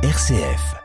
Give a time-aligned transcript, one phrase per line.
[0.00, 0.76] RCF.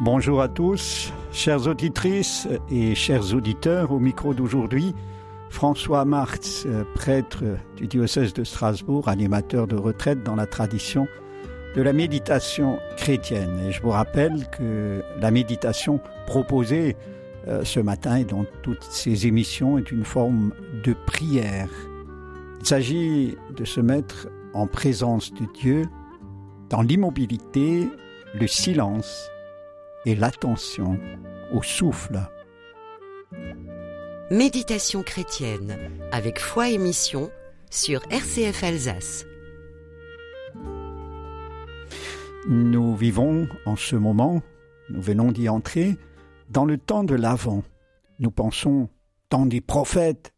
[0.00, 3.90] Bonjour à tous, chères auditrices et chers auditeurs.
[3.90, 4.94] Au micro d'aujourd'hui,
[5.50, 7.42] François Marx, prêtre
[7.76, 11.08] du diocèse de Strasbourg, animateur de retraite dans la tradition
[11.76, 13.60] de la méditation chrétienne.
[13.68, 16.96] Et je vous rappelle que la méditation proposée
[17.46, 21.68] euh, ce matin et dans toutes ces émissions est une forme de prière.
[22.60, 25.84] Il s'agit de se mettre en présence de Dieu
[26.70, 27.86] dans l'immobilité,
[28.34, 29.28] le silence
[30.06, 30.98] et l'attention
[31.52, 32.20] au souffle.
[34.30, 35.76] Méditation chrétienne
[36.10, 37.30] avec foi et mission
[37.70, 39.26] sur RCF Alsace.
[42.48, 44.40] Nous vivons en ce moment,
[44.88, 45.96] nous venons d'y entrer,
[46.48, 47.64] dans le temps de l'Avent.
[48.20, 48.88] Nous pensons
[49.28, 50.32] tant des prophètes,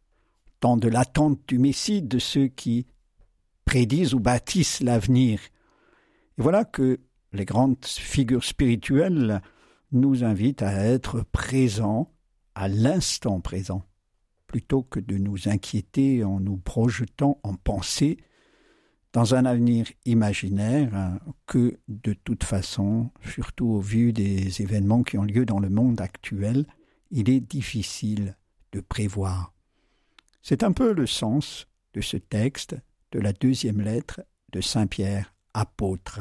[0.59, 2.87] tant de l'attente du Messie, de ceux qui
[3.63, 5.39] prédisent ou bâtissent l'avenir.
[6.39, 6.99] Et voilà que
[7.31, 9.43] les grandes figures spirituelles
[9.91, 12.11] nous invitent à être présents
[12.55, 13.83] à l'instant présent,
[14.47, 18.17] plutôt que de nous inquiéter en nous projetant en pensée
[19.13, 25.17] dans un avenir imaginaire hein, que, de toute façon, surtout au vu des événements qui
[25.17, 26.65] ont lieu dans le monde actuel,
[27.11, 28.37] il est difficile
[28.71, 29.53] de prévoir.
[30.41, 32.75] C'est un peu le sens de ce texte
[33.11, 34.21] de la deuxième lettre
[34.51, 36.19] de Saint Pierre, apôtre.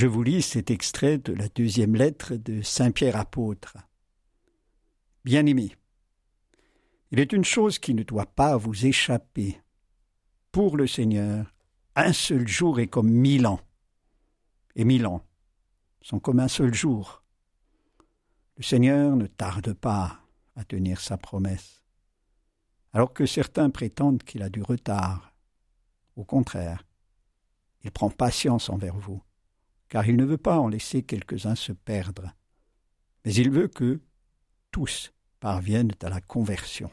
[0.00, 3.78] Je vous lis cet extrait de la deuxième lettre de Saint Pierre apôtre.
[5.24, 5.74] Bien-aimés,
[7.10, 9.60] il est une chose qui ne doit pas vous échapper.
[10.52, 11.52] Pour le Seigneur,
[11.96, 13.58] un seul jour est comme mille ans,
[14.76, 15.24] et mille ans
[16.00, 17.24] sont comme un seul jour.
[18.56, 20.20] Le Seigneur ne tarde pas
[20.54, 21.82] à tenir sa promesse,
[22.92, 25.34] alors que certains prétendent qu'il a du retard.
[26.14, 26.84] Au contraire,
[27.82, 29.20] il prend patience envers vous
[29.88, 32.34] car il ne veut pas en laisser quelques-uns se perdre,
[33.24, 34.00] mais il veut que
[34.70, 36.90] tous parviennent à la conversion.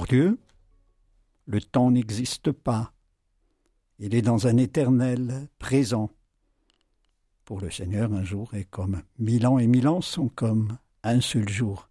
[0.00, 0.38] Pour Dieu,
[1.44, 2.94] le temps n'existe pas.
[3.98, 6.08] Il est dans un éternel présent.
[7.44, 11.20] Pour le Seigneur, un jour est comme mille ans et mille ans sont comme un
[11.20, 11.90] seul jour.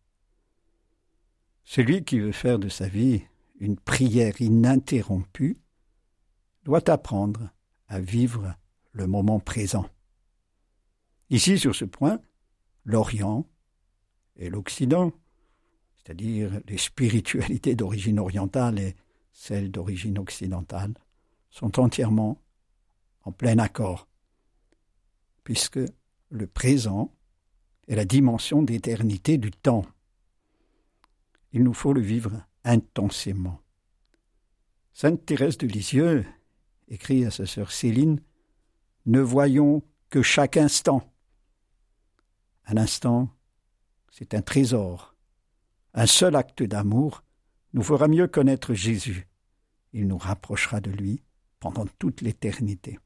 [1.66, 3.22] Celui qui veut faire de sa vie
[3.60, 5.58] une prière ininterrompue
[6.64, 7.52] doit apprendre
[7.88, 8.56] à vivre
[8.92, 9.86] le moment présent.
[11.30, 12.20] Ici, sur ce point,
[12.86, 13.46] l'Orient
[14.36, 15.14] et l'Occident,
[16.10, 18.96] c'est-à-dire les spiritualités d'origine orientale et
[19.32, 20.96] celles d'origine occidentale,
[21.52, 22.42] sont entièrement
[23.22, 24.08] en plein accord,
[25.44, 25.80] puisque
[26.32, 27.14] le présent
[27.88, 29.86] est la dimension d'éternité du temps.
[31.54, 33.62] Il nous faut le vivre intensément.
[34.94, 36.26] Sainte Thérèse de Lisieux
[36.88, 38.20] écrit à sa sœur Céline
[39.06, 41.14] Ne voyons que chaque instant.
[42.66, 43.30] Un instant,
[44.10, 45.09] c'est un trésor.
[45.94, 47.24] Un seul acte d'amour
[47.74, 49.28] nous fera mieux connaître Jésus.
[49.94, 51.22] Il nous rapprochera de lui
[51.60, 53.00] pendant toute l'éternité.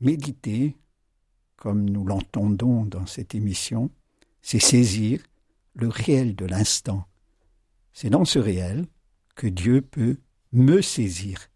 [0.00, 0.76] Méditer,
[1.56, 3.90] comme nous l'entendons dans cette émission,
[4.40, 5.22] c'est saisir
[5.74, 7.06] le réel de l'instant.
[7.92, 8.86] C'est dans ce réel
[9.34, 10.18] que Dieu peut
[10.52, 11.48] me saisir.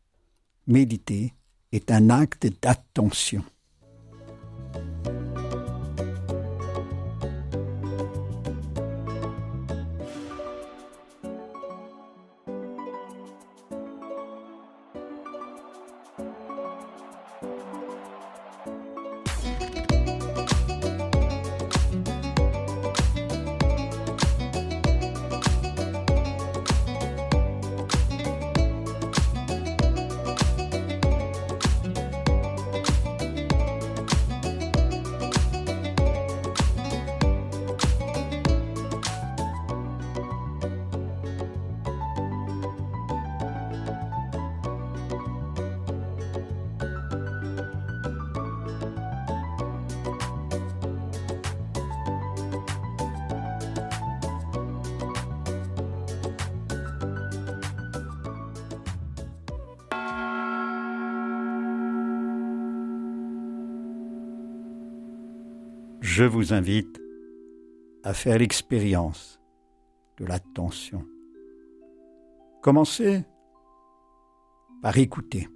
[0.67, 1.35] Méditer
[1.73, 3.45] est un acte d'attention.
[66.17, 66.99] Je vous invite
[68.03, 69.39] à faire l'expérience
[70.17, 71.05] de l'attention.
[72.63, 73.23] Commencez
[74.81, 75.47] par écouter.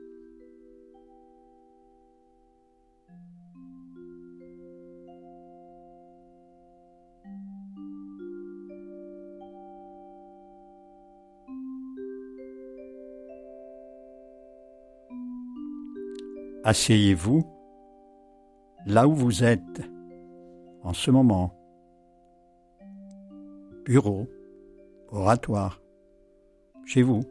[16.64, 17.46] Asseyez-vous
[18.84, 19.89] là où vous êtes
[20.82, 21.56] en ce moment.
[23.84, 24.28] Bureau,
[25.08, 25.80] oratoire,
[26.86, 27.22] chez vous.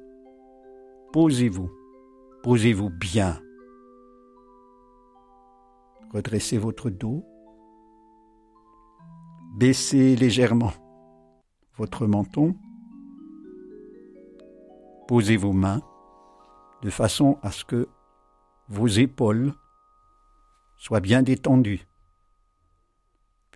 [1.13, 1.69] Posez-vous,
[2.44, 3.42] posez-vous bien.
[6.13, 7.24] Redressez votre dos.
[9.57, 10.72] Baissez légèrement
[11.80, 12.56] votre menton.
[15.07, 15.81] Posez vos mains
[16.84, 17.88] de façon à ce que
[18.68, 19.54] vos épaules
[20.78, 21.88] soient bien détendues.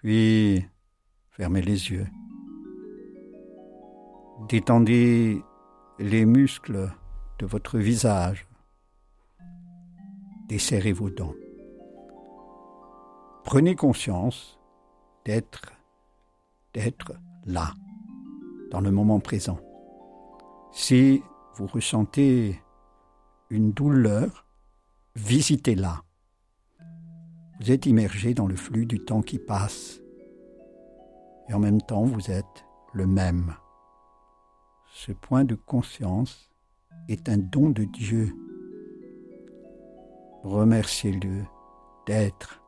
[0.03, 0.65] Puis,
[1.29, 2.07] fermez les yeux.
[4.49, 5.41] Détendez
[5.97, 6.91] les muscles
[7.39, 8.45] de votre visage.
[10.49, 11.33] Desserrez vos dents.
[13.45, 14.59] Prenez conscience
[15.23, 15.71] d'être,
[16.73, 17.13] d'être
[17.45, 17.73] là,
[18.71, 19.59] dans le moment présent.
[20.73, 21.23] Si
[21.55, 22.61] vous ressentez
[23.49, 24.45] une douleur,
[25.15, 26.03] visitez-la.
[27.59, 29.99] Vous êtes immergé dans le flux du temps qui passe.
[31.49, 33.55] Et en même temps, vous êtes le même.
[34.93, 36.51] Ce point de conscience
[37.09, 38.33] est un don de Dieu.
[40.43, 41.43] Remerciez-le
[42.05, 42.61] d'être.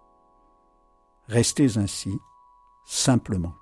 [1.27, 2.11] Restez ainsi,
[2.85, 3.53] simplement.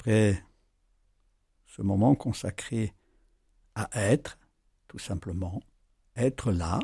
[0.00, 0.42] Après
[1.66, 2.94] ce moment consacré
[3.74, 4.38] à être,
[4.88, 5.60] tout simplement,
[6.16, 6.78] être là,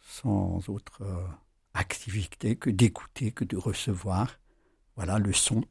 [0.00, 1.26] sans autre euh,
[1.74, 4.40] activité que d'écouter, que de recevoir,
[4.94, 5.62] voilà le son.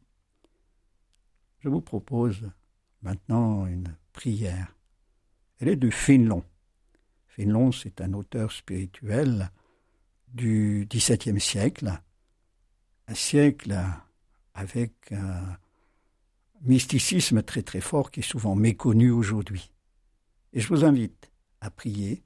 [1.62, 2.52] Je vous propose
[3.02, 4.76] maintenant une prière.
[5.60, 6.44] Elle est de Fénelon.
[7.26, 9.50] Fénelon, c'est un auteur spirituel
[10.28, 12.00] du XVIIe siècle,
[13.08, 13.76] un siècle
[14.54, 15.58] avec un
[16.66, 19.72] mysticisme très très fort qui est souvent méconnu aujourd'hui.
[20.54, 21.32] Et je vous invite
[21.62, 22.24] à prier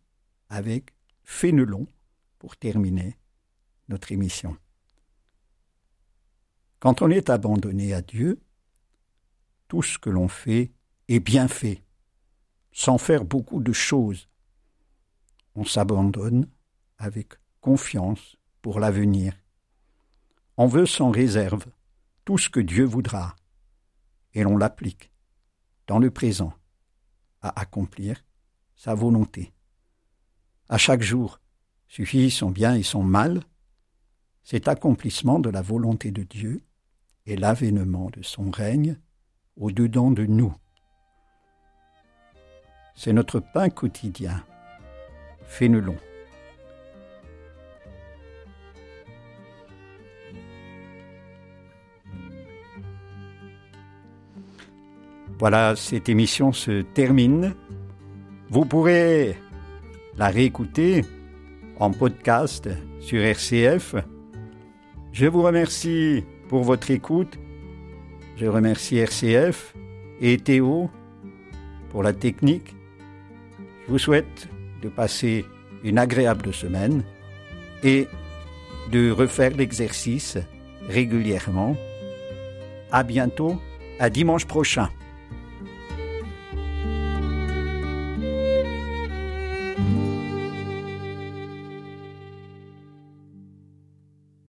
[0.50, 0.94] avec
[1.24, 1.88] Fénelon
[2.38, 3.18] pour terminer
[3.88, 4.58] notre émission.
[6.80, 8.40] Quand on est abandonné à Dieu,
[9.68, 10.72] tout ce que l'on fait
[11.08, 11.84] est bien fait,
[12.72, 14.30] sans faire beaucoup de choses.
[15.56, 16.48] On s'abandonne
[16.98, 19.34] avec confiance pour l'avenir.
[20.58, 21.66] On veut sans réserve
[22.26, 23.36] tout ce que Dieu voudra,
[24.34, 25.12] et l'on l'applique
[25.88, 26.54] dans le présent
[27.42, 28.24] à accomplir
[28.76, 29.54] sa volonté.
[30.68, 31.40] À chaque jour
[31.88, 33.42] suffit son bien et son mal,
[34.44, 36.62] cet accomplissement de la volonté de Dieu
[37.26, 38.98] et l'avènement de son règne
[39.58, 40.54] au-dedans de nous.
[42.96, 44.44] C'est notre pain quotidien.
[45.46, 45.98] Fénelon.
[55.40, 57.56] Voilà, cette émission se termine.
[58.50, 59.38] Vous pourrez
[60.18, 61.06] la réécouter
[61.80, 62.68] en podcast
[63.00, 63.96] sur RCF.
[65.14, 67.40] Je vous remercie pour votre écoute.
[68.36, 69.76] Je remercie RCF
[70.20, 70.90] et Théo
[71.90, 72.76] pour la technique.
[73.86, 74.50] Je vous souhaite
[74.82, 75.46] de passer
[75.86, 77.06] une agréable semaine
[77.82, 78.10] et
[78.92, 80.38] de refaire l'exercice
[80.90, 81.78] régulièrement.
[82.92, 83.62] À bientôt,
[84.00, 84.90] à dimanche prochain.